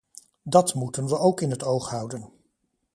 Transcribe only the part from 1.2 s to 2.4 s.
in het oog houden.